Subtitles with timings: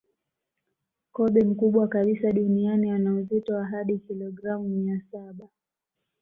[1.11, 5.47] Kobe mkubwa kabisa duniani ana uzito wa hadi kilogramu mia saba